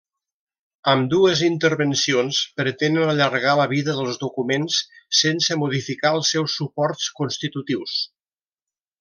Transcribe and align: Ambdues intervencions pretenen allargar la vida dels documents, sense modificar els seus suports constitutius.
Ambdues 0.91 1.41
intervencions 1.47 2.39
pretenen 2.61 3.09
allargar 3.13 3.53
la 3.59 3.67
vida 3.75 3.95
dels 3.99 4.17
documents, 4.25 4.79
sense 5.21 5.59
modificar 5.65 6.15
els 6.21 6.33
seus 6.37 6.57
suports 6.63 7.13
constitutius. 7.21 8.01